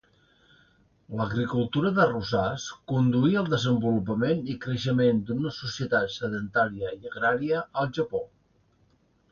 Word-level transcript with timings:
L'agricultura 1.17 1.91
d'arrossars 1.97 2.65
conduí 2.93 3.37
al 3.43 3.51
desenvolupament 3.55 4.43
i 4.55 4.57
creixement 4.65 5.21
d'una 5.29 5.53
societat 5.61 6.17
sedentària 6.19 6.97
i 6.99 7.13
agrària 7.15 7.63
al 7.85 7.95
Japó. 8.01 8.27